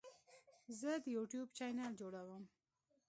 [0.79, 2.43] زه د یوټیوب چینل جوړوم.